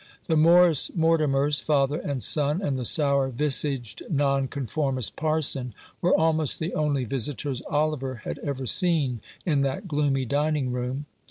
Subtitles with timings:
[0.25, 6.73] The Morris Mortimers, father and son, and the sour visaged Nonconformist parson, were almost the
[6.73, 11.05] only visitors Oliver had ever seen in that gloomy dining room.